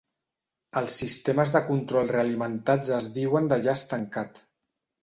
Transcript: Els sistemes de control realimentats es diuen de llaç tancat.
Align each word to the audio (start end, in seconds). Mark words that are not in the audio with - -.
Els 0.81 0.95
sistemes 1.01 1.53
de 1.57 1.61
control 1.69 2.11
realimentats 2.17 2.93
es 3.03 3.13
diuen 3.21 3.55
de 3.55 3.63
llaç 3.69 3.89
tancat. 3.95 4.45